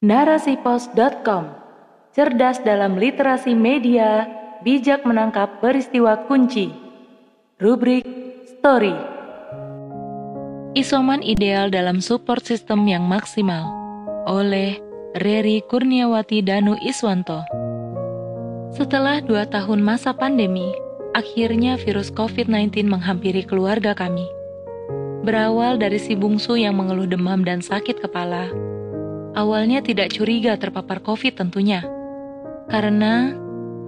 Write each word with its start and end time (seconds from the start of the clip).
Narasipos.com 0.00 1.52
Cerdas 2.16 2.56
dalam 2.64 2.96
literasi 2.96 3.52
media, 3.52 4.24
bijak 4.64 5.04
menangkap 5.04 5.60
peristiwa 5.60 6.24
kunci. 6.24 6.72
Rubrik 7.60 8.08
Story 8.48 8.96
Isoman 10.72 11.20
ideal 11.20 11.68
dalam 11.68 12.00
support 12.00 12.48
system 12.48 12.88
yang 12.88 13.04
maksimal 13.04 13.68
oleh 14.24 14.80
Reri 15.20 15.60
Kurniawati 15.68 16.40
Danu 16.48 16.80
Iswanto. 16.80 17.44
Setelah 18.72 19.20
dua 19.20 19.44
tahun 19.52 19.84
masa 19.84 20.16
pandemi, 20.16 20.72
akhirnya 21.12 21.76
virus 21.76 22.08
COVID-19 22.08 22.88
menghampiri 22.88 23.44
keluarga 23.44 23.92
kami. 23.92 24.24
Berawal 25.28 25.76
dari 25.76 26.00
si 26.00 26.16
bungsu 26.16 26.56
yang 26.56 26.80
mengeluh 26.80 27.04
demam 27.04 27.44
dan 27.44 27.60
sakit 27.60 28.00
kepala, 28.00 28.48
Awalnya 29.40 29.80
tidak 29.80 30.12
curiga 30.12 30.60
terpapar 30.60 31.00
COVID 31.00 31.40
tentunya, 31.40 31.80
karena 32.68 33.32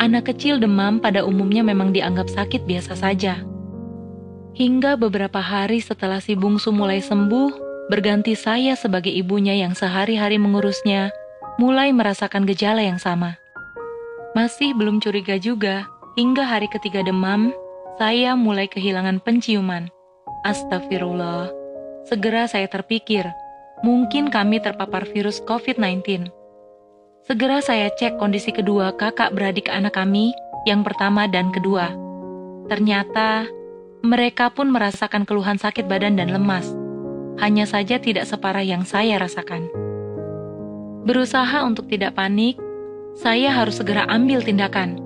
anak 0.01 0.33
kecil 0.33 0.57
demam 0.57 0.97
pada 0.97 1.29
umumnya 1.29 1.61
memang 1.61 1.93
dianggap 1.93 2.33
sakit 2.33 2.65
biasa 2.65 2.97
saja. 2.97 3.45
Hingga 4.57 4.97
beberapa 4.97 5.45
hari 5.45 5.85
setelah 5.85 6.25
si 6.25 6.33
bungsu 6.33 6.73
mulai 6.73 7.05
sembuh, 7.05 7.53
berganti 7.93 8.33
saya 8.33 8.73
sebagai 8.81 9.13
ibunya 9.13 9.53
yang 9.53 9.77
sehari-hari 9.77 10.41
mengurusnya, 10.41 11.13
mulai 11.61 11.93
merasakan 11.93 12.49
gejala 12.49 12.81
yang 12.81 12.97
sama. 12.97 13.37
Masih 14.33 14.73
belum 14.73 15.05
curiga 15.05 15.37
juga, 15.37 15.85
hingga 16.17 16.49
hari 16.49 16.65
ketiga 16.73 17.05
demam, 17.05 17.53
saya 18.01 18.33
mulai 18.33 18.73
kehilangan 18.73 19.21
penciuman. 19.21 19.93
Astagfirullah. 20.49 21.53
Segera 22.09 22.49
saya 22.49 22.65
terpikir, 22.73 23.29
mungkin 23.83 24.31
kami 24.31 24.63
terpapar 24.63 25.05
virus 25.11 25.43
COVID-19. 25.45 26.31
Segera 27.23 27.63
saya 27.63 27.87
cek 27.91 28.19
kondisi 28.19 28.51
kedua 28.51 28.95
kakak 28.99 29.35
beradik 29.35 29.71
anak 29.71 29.95
kami, 29.95 30.35
yang 30.67 30.83
pertama 30.83 31.31
dan 31.31 31.55
kedua. 31.55 31.95
Ternyata, 32.67 33.47
mereka 34.03 34.51
pun 34.51 34.71
merasakan 34.75 35.23
keluhan 35.23 35.59
sakit 35.59 35.87
badan 35.87 36.19
dan 36.19 36.35
lemas. 36.35 36.75
Hanya 37.39 37.67
saja 37.67 38.03
tidak 38.03 38.27
separah 38.27 38.67
yang 38.67 38.83
saya 38.83 39.19
rasakan. 39.23 39.71
Berusaha 41.07 41.63
untuk 41.67 41.91
tidak 41.91 42.15
panik, 42.19 42.59
saya 43.19 43.51
harus 43.51 43.79
segera 43.79 44.07
ambil 44.11 44.43
tindakan. 44.43 44.99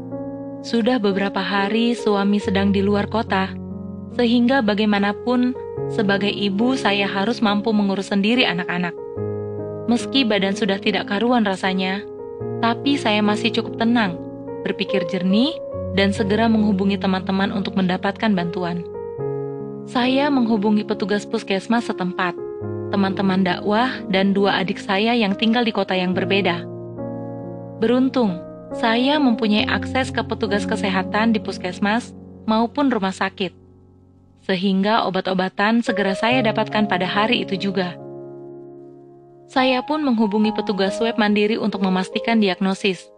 Sudah 0.61 0.97
beberapa 0.97 1.41
hari 1.41 1.92
suami 1.92 2.41
sedang 2.41 2.73
di 2.73 2.81
luar 2.81 3.08
kota, 3.08 3.53
sehingga 4.17 4.64
bagaimanapun 4.64 5.53
sebagai 5.92 6.31
ibu, 6.31 6.75
saya 6.75 7.06
harus 7.06 7.39
mampu 7.39 7.70
mengurus 7.70 8.11
sendiri 8.11 8.42
anak-anak. 8.42 8.95
Meski 9.87 10.27
badan 10.27 10.55
sudah 10.59 10.83
tidak 10.83 11.06
karuan 11.06 11.47
rasanya, 11.47 12.03
tapi 12.59 12.98
saya 12.98 13.23
masih 13.23 13.55
cukup 13.55 13.79
tenang, 13.79 14.19
berpikir 14.67 15.07
jernih, 15.07 15.55
dan 15.95 16.11
segera 16.11 16.51
menghubungi 16.51 16.98
teman-teman 16.98 17.55
untuk 17.55 17.79
mendapatkan 17.79 18.34
bantuan. 18.34 18.83
Saya 19.87 20.27
menghubungi 20.27 20.83
petugas 20.83 21.23
puskesmas 21.23 21.87
setempat, 21.87 22.34
teman-teman 22.91 23.47
dakwah, 23.47 24.03
dan 24.11 24.34
dua 24.34 24.59
adik 24.59 24.83
saya 24.83 25.14
yang 25.14 25.39
tinggal 25.39 25.62
di 25.62 25.70
kota 25.70 25.95
yang 25.95 26.11
berbeda. 26.11 26.67
Beruntung, 27.79 28.42
saya 28.75 29.23
mempunyai 29.23 29.70
akses 29.70 30.11
ke 30.11 30.27
petugas 30.27 30.67
kesehatan 30.67 31.31
di 31.31 31.39
puskesmas 31.39 32.11
maupun 32.51 32.91
rumah 32.91 33.14
sakit 33.14 33.66
sehingga 34.47 35.02
obat-obatan 35.11 35.83
segera 35.83 36.14
saya 36.14 36.39
dapatkan 36.47 36.86
pada 36.86 37.05
hari 37.05 37.42
itu 37.42 37.58
juga. 37.58 37.98
Saya 39.50 39.83
pun 39.83 40.06
menghubungi 40.06 40.55
petugas 40.55 40.98
swab 40.98 41.19
mandiri 41.19 41.58
untuk 41.58 41.83
memastikan 41.83 42.39
diagnosis. 42.39 43.11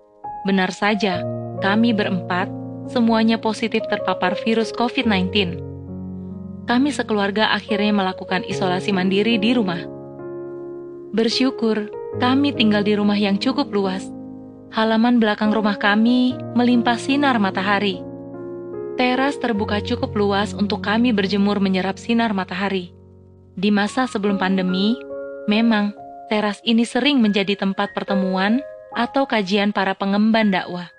Benar 0.49 0.73
saja, 0.73 1.21
kami 1.61 1.93
berempat 1.93 2.49
semuanya 2.89 3.37
positif 3.37 3.85
terpapar 3.93 4.37
virus 4.41 4.73
COVID-19. 4.73 5.61
Kami 6.65 6.89
sekeluarga 6.93 7.53
akhirnya 7.53 7.93
melakukan 7.93 8.45
isolasi 8.45 8.93
mandiri 8.93 9.37
di 9.37 9.53
rumah. 9.57 9.85
Bersyukur, 11.13 11.89
kami 12.21 12.53
tinggal 12.53 12.85
di 12.85 12.93
rumah 12.97 13.17
yang 13.17 13.41
cukup 13.41 13.73
luas. 13.73 14.05
Halaman 14.69 15.17
belakang 15.17 15.49
rumah 15.49 15.81
kami 15.81 16.37
melimpah 16.53 17.01
sinar 17.01 17.41
matahari 17.41 18.08
Teras 18.99 19.39
terbuka 19.39 19.79
cukup 19.79 20.11
luas 20.19 20.51
untuk 20.51 20.83
kami 20.83 21.15
berjemur 21.15 21.63
menyerap 21.63 21.95
sinar 22.03 22.35
matahari. 22.35 22.91
Di 23.55 23.71
masa 23.71 24.11
sebelum 24.11 24.43
pandemi, 24.43 24.99
memang 25.47 25.95
teras 26.27 26.59
ini 26.67 26.83
sering 26.83 27.23
menjadi 27.23 27.55
tempat 27.55 27.95
pertemuan 27.95 28.59
atau 28.99 29.23
kajian 29.23 29.71
para 29.71 29.95
pengemban 29.95 30.51
dakwah. 30.51 30.91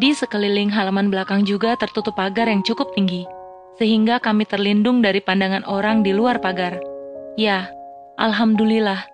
Di 0.00 0.16
sekeliling 0.16 0.72
halaman 0.72 1.12
belakang 1.12 1.44
juga 1.44 1.76
tertutup 1.76 2.16
pagar 2.16 2.48
yang 2.48 2.64
cukup 2.64 2.96
tinggi, 2.96 3.28
sehingga 3.76 4.16
kami 4.16 4.48
terlindung 4.48 5.04
dari 5.04 5.20
pandangan 5.20 5.68
orang 5.68 6.00
di 6.00 6.16
luar 6.16 6.40
pagar. 6.40 6.80
Ya, 7.36 7.68
alhamdulillah, 8.16 9.04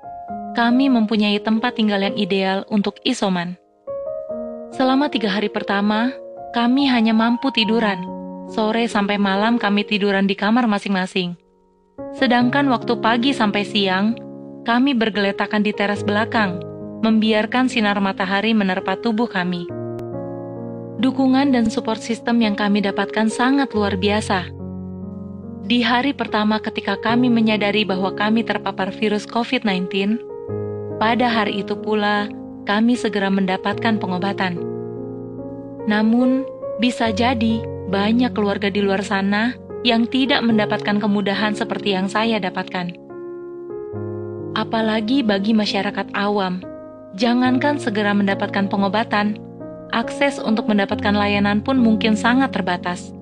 kami 0.54 0.86
mempunyai 0.86 1.42
tempat 1.42 1.74
tinggal 1.74 2.06
yang 2.06 2.14
ideal 2.14 2.62
untuk 2.70 3.02
isoman. 3.02 3.58
Selama 4.70 5.10
tiga 5.10 5.34
hari 5.34 5.50
pertama, 5.50 6.14
kami 6.54 6.86
hanya 6.86 7.10
mampu 7.10 7.50
tiduran. 7.50 8.06
Sore 8.46 8.86
sampai 8.86 9.18
malam 9.18 9.58
kami 9.58 9.82
tiduran 9.82 10.30
di 10.30 10.38
kamar 10.38 10.70
masing-masing. 10.70 11.34
Sedangkan 12.14 12.70
waktu 12.70 12.94
pagi 13.02 13.34
sampai 13.34 13.66
siang, 13.66 14.14
kami 14.62 14.94
bergeletakan 14.94 15.66
di 15.66 15.74
teras 15.74 16.06
belakang, 16.06 16.62
membiarkan 17.02 17.66
sinar 17.66 17.98
matahari 17.98 18.54
menerpa 18.54 18.94
tubuh 19.02 19.26
kami. 19.26 19.66
Dukungan 21.02 21.50
dan 21.50 21.66
support 21.74 21.98
sistem 21.98 22.38
yang 22.38 22.54
kami 22.54 22.86
dapatkan 22.86 23.26
sangat 23.26 23.74
luar 23.74 23.98
biasa. 23.98 24.46
Di 25.66 25.82
hari 25.82 26.14
pertama 26.14 26.62
ketika 26.62 26.94
kami 27.02 27.34
menyadari 27.34 27.82
bahwa 27.82 28.14
kami 28.14 28.46
terpapar 28.46 28.94
virus 28.94 29.26
COVID-19, 29.26 30.22
pada 31.02 31.26
hari 31.26 31.66
itu 31.66 31.74
pula 31.74 32.30
kami 32.62 32.94
segera 32.94 33.26
mendapatkan 33.26 33.98
pengobatan. 33.98 34.73
Namun, 35.84 36.48
bisa 36.80 37.12
jadi 37.12 37.60
banyak 37.92 38.32
keluarga 38.32 38.72
di 38.72 38.80
luar 38.80 39.04
sana 39.04 39.54
yang 39.84 40.08
tidak 40.08 40.40
mendapatkan 40.40 40.96
kemudahan 40.96 41.52
seperti 41.52 41.92
yang 41.92 42.08
saya 42.08 42.40
dapatkan. 42.40 42.96
Apalagi 44.56 45.20
bagi 45.20 45.52
masyarakat 45.52 46.14
awam, 46.16 46.64
jangankan 47.20 47.76
segera 47.76 48.16
mendapatkan 48.16 48.64
pengobatan, 48.70 49.36
akses 49.92 50.40
untuk 50.40 50.66
mendapatkan 50.72 51.12
layanan 51.12 51.60
pun 51.60 51.76
mungkin 51.76 52.16
sangat 52.16 52.56
terbatas. 52.56 53.12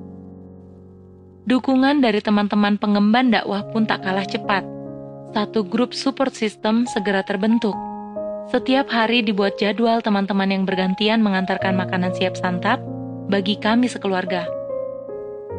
Dukungan 1.43 1.99
dari 1.99 2.23
teman-teman 2.23 2.79
pengemban 2.79 3.35
dakwah 3.35 3.67
pun 3.75 3.83
tak 3.83 4.07
kalah 4.07 4.25
cepat. 4.25 4.63
Satu 5.35 5.67
grup 5.67 5.91
support 5.91 6.31
system 6.31 6.87
segera 6.87 7.27
terbentuk 7.27 7.75
setiap 8.51 8.91
hari 8.91 9.23
dibuat 9.23 9.61
jadwal 9.61 10.03
teman-teman 10.03 10.51
yang 10.51 10.65
bergantian 10.67 11.23
mengantarkan 11.23 11.79
makanan 11.79 12.11
siap 12.17 12.35
santap 12.35 12.83
bagi 13.31 13.55
kami 13.61 13.87
sekeluarga. 13.87 14.49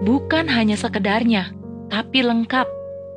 Bukan 0.03 0.51
hanya 0.51 0.75
sekedarnya, 0.75 1.55
tapi 1.88 2.25
lengkap. 2.25 2.67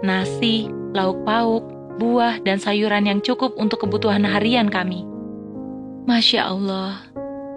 Nasi, 0.05 0.69
lauk 0.93 1.25
pauk, 1.25 1.65
buah, 1.97 2.39
dan 2.45 2.61
sayuran 2.61 3.09
yang 3.09 3.21
cukup 3.25 3.57
untuk 3.57 3.89
kebutuhan 3.89 4.23
harian 4.29 4.69
kami. 4.69 5.03
Masya 6.07 6.53
Allah, 6.53 7.03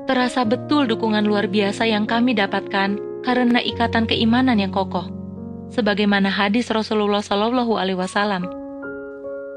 terasa 0.09 0.41
betul 0.47 0.89
dukungan 0.89 1.27
luar 1.27 1.45
biasa 1.45 1.85
yang 1.85 2.09
kami 2.09 2.33
dapatkan 2.33 2.97
karena 3.21 3.59
ikatan 3.61 4.09
keimanan 4.09 4.57
yang 4.57 4.73
kokoh. 4.73 5.05
Sebagaimana 5.69 6.33
hadis 6.33 6.73
Rasulullah 6.73 7.21
Shallallahu 7.21 7.77
Alaihi 7.77 7.99
Wasallam, 8.01 8.49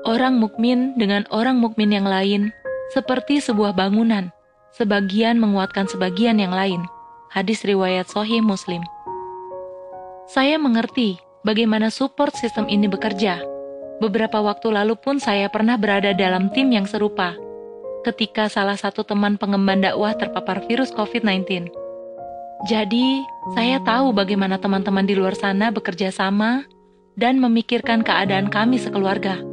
Orang 0.03 0.43
mukmin 0.43 0.99
dengan 0.99 1.23
orang 1.31 1.63
mukmin 1.63 1.95
yang 1.95 2.03
lain 2.03 2.51
seperti 2.91 3.39
sebuah 3.39 3.71
bangunan, 3.71 4.35
sebagian 4.75 5.39
menguatkan 5.39 5.87
sebagian 5.87 6.43
yang 6.43 6.51
lain. 6.51 6.83
Hadis 7.31 7.63
riwayat 7.63 8.11
Sahih 8.11 8.43
Muslim. 8.43 8.83
Saya 10.27 10.59
mengerti 10.59 11.23
bagaimana 11.47 11.87
support 11.87 12.35
sistem 12.35 12.67
ini 12.67 12.91
bekerja. 12.91 13.47
Beberapa 14.03 14.43
waktu 14.43 14.75
lalu 14.75 14.99
pun 14.99 15.23
saya 15.23 15.47
pernah 15.47 15.79
berada 15.79 16.11
dalam 16.11 16.51
tim 16.51 16.75
yang 16.75 16.91
serupa 16.91 17.39
ketika 18.03 18.51
salah 18.51 18.75
satu 18.75 19.07
teman 19.07 19.39
pengemban 19.39 19.87
dakwah 19.87 20.19
terpapar 20.19 20.67
virus 20.67 20.91
COVID-19. 20.91 21.71
Jadi, 22.67 23.23
saya 23.55 23.79
tahu 23.87 24.11
bagaimana 24.11 24.59
teman-teman 24.59 25.07
di 25.07 25.15
luar 25.15 25.39
sana 25.39 25.71
bekerja 25.71 26.11
sama 26.11 26.67
dan 27.15 27.39
memikirkan 27.39 28.03
keadaan 28.03 28.51
kami 28.51 28.83
sekeluarga 28.83 29.52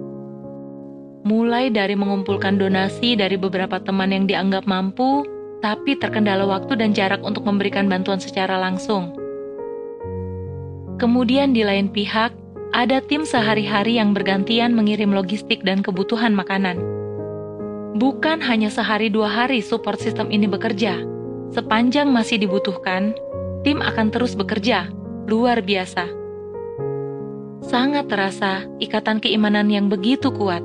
mulai 1.24 1.68
dari 1.68 1.95
mengumpulkan 1.95 2.56
donasi 2.56 3.19
dari 3.19 3.36
beberapa 3.36 3.80
teman 3.83 4.12
yang 4.16 4.25
dianggap 4.25 4.63
mampu, 4.69 5.27
tapi 5.60 6.00
terkendala 6.00 6.48
waktu 6.48 6.80
dan 6.80 6.95
jarak 6.95 7.19
untuk 7.24 7.44
memberikan 7.44 7.92
bantuan 7.92 8.19
secara 8.19 8.56
langsung. 8.56 9.12
Kemudian 11.00 11.56
di 11.56 11.63
lain 11.63 11.92
pihak, 11.92 12.31
ada 12.75 13.01
tim 13.01 13.24
sehari-hari 13.25 13.98
yang 13.98 14.13
bergantian 14.13 14.75
mengirim 14.75 15.10
logistik 15.16 15.63
dan 15.63 15.81
kebutuhan 15.81 16.36
makanan. 16.36 16.77
Bukan 17.98 18.39
hanya 18.45 18.69
sehari 18.69 19.10
dua 19.10 19.27
hari 19.27 19.60
support 19.63 19.98
system 19.98 20.30
ini 20.30 20.45
bekerja. 20.45 21.01
Sepanjang 21.50 22.13
masih 22.13 22.38
dibutuhkan, 22.38 23.18
tim 23.66 23.81
akan 23.81 24.13
terus 24.13 24.38
bekerja, 24.38 24.94
luar 25.25 25.66
biasa. 25.66 26.06
Sangat 27.66 28.06
terasa 28.07 28.69
ikatan 28.77 29.18
keimanan 29.18 29.68
yang 29.74 29.89
begitu 29.89 30.30
kuat. 30.30 30.62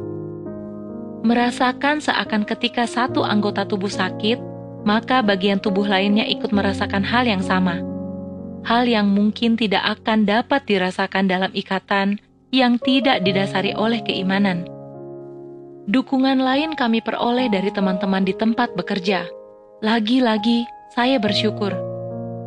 Merasakan 1.24 2.04
seakan 2.04 2.44
ketika 2.44 2.84
satu 2.84 3.24
anggota 3.24 3.64
tubuh 3.64 3.88
sakit, 3.88 4.36
maka 4.84 5.24
bagian 5.24 5.56
tubuh 5.56 5.88
lainnya 5.88 6.28
ikut 6.28 6.52
merasakan 6.52 7.00
hal 7.00 7.24
yang 7.24 7.40
sama. 7.40 7.80
Hal 8.68 8.84
yang 8.84 9.08
mungkin 9.08 9.56
tidak 9.56 9.80
akan 10.00 10.28
dapat 10.28 10.68
dirasakan 10.68 11.24
dalam 11.24 11.48
ikatan 11.56 12.20
yang 12.52 12.76
tidak 12.76 13.24
didasari 13.24 13.72
oleh 13.72 14.04
keimanan. 14.04 14.68
Dukungan 15.88 16.44
lain 16.44 16.76
kami 16.76 17.00
peroleh 17.00 17.48
dari 17.48 17.72
teman-teman 17.72 18.28
di 18.28 18.36
tempat 18.36 18.76
bekerja. 18.76 19.24
Lagi-lagi, 19.80 20.68
saya 20.92 21.16
bersyukur. 21.16 21.72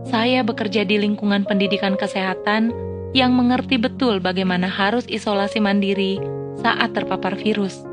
Saya 0.05 0.45
bekerja 0.45 0.85
di 0.85 1.01
lingkungan 1.01 1.49
pendidikan 1.49 1.97
kesehatan 1.97 2.69
yang 3.17 3.33
mengerti 3.33 3.81
betul 3.81 4.21
bagaimana 4.21 4.69
harus 4.69 5.09
isolasi 5.09 5.57
mandiri 5.57 6.21
saat 6.61 6.93
terpapar 6.93 7.33
virus. 7.33 7.86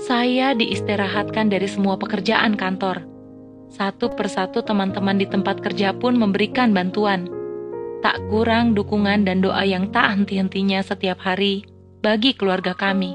Saya 0.00 0.56
diistirahatkan 0.56 1.52
dari 1.52 1.68
semua 1.68 2.00
pekerjaan 2.00 2.56
kantor. 2.56 3.04
Satu 3.68 4.08
persatu 4.08 4.64
teman-teman 4.64 5.20
di 5.20 5.28
tempat 5.28 5.60
kerja 5.60 5.92
pun 5.92 6.16
memberikan 6.16 6.72
bantuan. 6.72 7.28
Tak 8.00 8.16
kurang 8.32 8.72
dukungan 8.72 9.28
dan 9.28 9.44
doa 9.44 9.60
yang 9.60 9.92
tak 9.92 10.16
henti-hentinya 10.16 10.80
setiap 10.80 11.20
hari 11.20 11.68
bagi 12.00 12.32
keluarga 12.32 12.72
kami. 12.72 13.12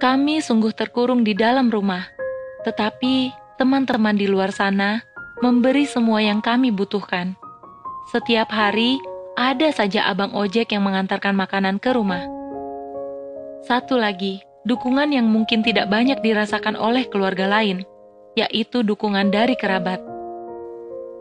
Kami 0.00 0.40
sungguh 0.40 0.72
terkurung 0.72 1.20
di 1.20 1.36
dalam 1.36 1.68
rumah, 1.68 2.08
tetapi 2.64 3.30
teman-teman 3.60 4.16
di 4.16 4.24
luar 4.24 4.56
sana 4.56 5.04
memberi 5.44 5.84
semua 5.84 6.24
yang 6.24 6.40
kami 6.40 6.72
butuhkan. 6.72 7.36
Setiap 8.08 8.48
hari 8.48 8.96
ada 9.36 9.68
saja 9.68 10.08
abang 10.08 10.32
ojek 10.32 10.72
yang 10.72 10.88
mengantarkan 10.88 11.36
makanan 11.36 11.76
ke 11.76 11.92
rumah. 11.92 12.24
Satu 13.68 14.00
lagi, 14.00 14.42
dukungan 14.62 15.10
yang 15.10 15.26
mungkin 15.26 15.66
tidak 15.66 15.90
banyak 15.90 16.22
dirasakan 16.22 16.78
oleh 16.78 17.06
keluarga 17.10 17.50
lain, 17.50 17.82
yaitu 18.38 18.86
dukungan 18.86 19.34
dari 19.34 19.58
kerabat. 19.58 19.98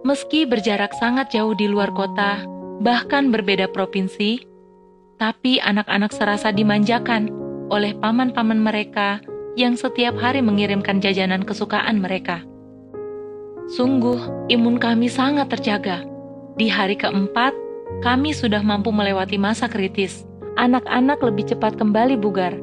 Meski 0.02 0.50
berjarak 0.50 0.94
sangat 0.98 1.34
jauh 1.34 1.54
di 1.54 1.70
luar 1.70 1.94
kota, 1.94 2.42
bahkan 2.82 3.30
berbeda 3.30 3.70
provinsi, 3.70 4.42
tapi 5.22 5.62
anak-anak 5.62 6.10
serasa 6.10 6.50
dimanjakan 6.50 7.30
oleh 7.70 7.94
paman-paman 8.02 8.58
mereka 8.58 9.22
yang 9.54 9.78
setiap 9.78 10.18
hari 10.18 10.42
mengirimkan 10.42 10.98
jajanan 10.98 11.46
kesukaan 11.46 12.02
mereka. 12.02 12.42
Sungguh, 13.78 14.50
imun 14.50 14.82
kami 14.82 15.08
sangat 15.08 15.54
terjaga. 15.54 16.04
Di 16.58 16.68
hari 16.68 16.98
keempat, 16.98 17.54
kami 18.02 18.34
sudah 18.34 18.60
mampu 18.66 18.90
melewati 18.90 19.38
masa 19.38 19.70
kritis. 19.70 20.26
Anak-anak 20.60 21.24
lebih 21.24 21.48
cepat 21.48 21.80
kembali 21.80 22.20
bugar, 22.20 22.58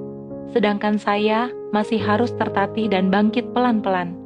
sedangkan 0.52 0.96
saya 0.96 1.52
masih 1.70 2.00
harus 2.00 2.32
tertatih 2.36 2.88
dan 2.88 3.12
bangkit 3.12 3.52
pelan-pelan. 3.52 4.16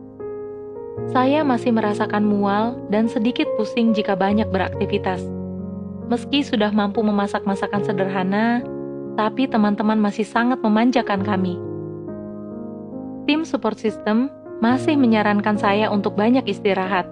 Saya 1.11 1.43
masih 1.43 1.75
merasakan 1.75 2.23
mual 2.23 2.79
dan 2.93 3.09
sedikit 3.09 3.49
pusing 3.57 3.97
jika 3.97 4.15
banyak 4.15 4.47
beraktivitas. 4.53 5.25
Meski 6.07 6.45
sudah 6.45 6.71
mampu 6.71 7.01
memasak 7.01 7.43
masakan 7.49 7.83
sederhana, 7.83 8.61
tapi 9.17 9.49
teman-teman 9.49 9.97
masih 9.97 10.25
sangat 10.29 10.61
memanjakan 10.61 11.25
kami. 11.25 11.57
Tim 13.25 13.43
support 13.49 13.81
system 13.81 14.29
masih 14.63 14.95
menyarankan 14.95 15.59
saya 15.59 15.89
untuk 15.91 16.15
banyak 16.15 16.47
istirahat, 16.47 17.09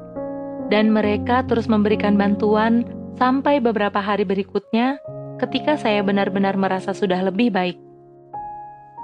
dan 0.70 0.92
mereka 0.92 1.42
terus 1.48 1.66
memberikan 1.66 2.14
bantuan 2.14 2.86
sampai 3.18 3.58
beberapa 3.58 3.98
hari 3.98 4.22
berikutnya 4.22 5.00
ketika 5.40 5.74
saya 5.74 6.04
benar-benar 6.04 6.54
merasa 6.54 6.92
sudah 6.92 7.18
lebih 7.24 7.50
baik. 7.50 7.89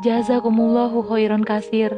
Jazakumullahu 0.04 1.08
khairan 1.08 1.40
kasir. 1.40 1.88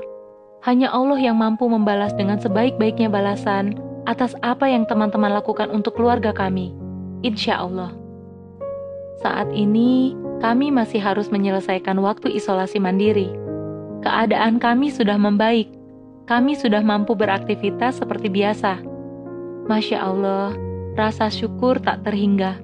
Hanya 0.62 0.86
Allah 0.94 1.18
yang 1.18 1.34
mampu 1.34 1.66
membalas 1.66 2.14
dengan 2.14 2.38
sebaik-baiknya 2.38 3.10
balasan 3.10 3.74
atas 4.06 4.38
apa 4.46 4.70
yang 4.70 4.86
teman-teman 4.86 5.34
lakukan 5.34 5.66
untuk 5.74 5.98
keluarga 5.98 6.30
kami. 6.30 6.70
Insya 7.26 7.58
Allah. 7.58 7.90
Saat 9.18 9.50
ini, 9.50 10.14
kami 10.38 10.70
masih 10.70 11.02
harus 11.02 11.26
menyelesaikan 11.34 11.98
waktu 11.98 12.38
isolasi 12.38 12.78
mandiri. 12.78 13.34
Keadaan 14.06 14.62
kami 14.62 14.94
sudah 14.94 15.18
membaik. 15.18 15.66
Kami 16.30 16.54
sudah 16.54 16.86
mampu 16.86 17.18
beraktivitas 17.18 17.98
seperti 17.98 18.30
biasa. 18.30 18.78
Masya 19.66 19.98
Allah, 19.98 20.54
rasa 20.94 21.26
syukur 21.34 21.82
tak 21.82 22.06
terhingga. 22.06 22.62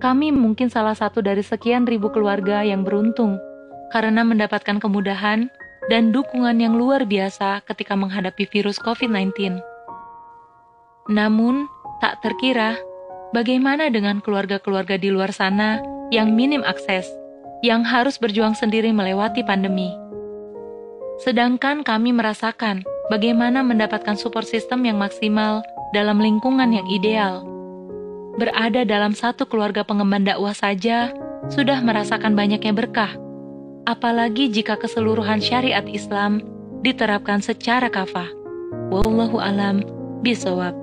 Kami 0.00 0.32
mungkin 0.32 0.72
salah 0.72 0.96
satu 0.96 1.20
dari 1.20 1.44
sekian 1.44 1.84
ribu 1.84 2.08
keluarga 2.08 2.64
yang 2.64 2.80
beruntung 2.80 3.36
karena 3.90 4.22
mendapatkan 4.22 4.78
kemudahan 4.78 5.50
dan 5.90 6.14
dukungan 6.14 6.58
yang 6.62 6.78
luar 6.78 7.02
biasa 7.06 7.66
ketika 7.66 7.98
menghadapi 7.98 8.46
virus 8.46 8.78
COVID-19. 8.82 9.58
Namun, 11.10 11.66
tak 11.98 12.22
terkira 12.22 12.78
bagaimana 13.34 13.90
dengan 13.90 14.22
keluarga-keluarga 14.22 14.96
di 14.96 15.10
luar 15.10 15.34
sana 15.34 15.82
yang 16.14 16.34
minim 16.34 16.62
akses, 16.62 17.06
yang 17.66 17.82
harus 17.82 18.18
berjuang 18.18 18.54
sendiri 18.54 18.94
melewati 18.94 19.42
pandemi. 19.42 19.90
Sedangkan 21.20 21.84
kami 21.84 22.16
merasakan 22.16 22.86
bagaimana 23.12 23.60
mendapatkan 23.60 24.16
support 24.16 24.48
system 24.48 24.88
yang 24.88 24.96
maksimal 24.96 25.60
dalam 25.92 26.16
lingkungan 26.22 26.72
yang 26.72 26.86
ideal. 26.88 27.44
Berada 28.38 28.86
dalam 28.86 29.12
satu 29.12 29.44
keluarga 29.44 29.82
pengemban 29.82 30.24
dakwah 30.24 30.54
saja 30.54 31.12
sudah 31.52 31.82
merasakan 31.82 32.32
banyaknya 32.38 32.72
berkah, 32.72 33.12
apalagi 33.84 34.48
jika 34.48 34.80
keseluruhan 34.80 35.44
syariat 35.44 35.84
Islam 35.84 36.40
diterapkan 36.80 37.44
secara 37.44 37.92
kafah. 37.92 38.28
Wallahu 38.88 39.36
alam 39.36 39.84
bisawab. 40.24 40.79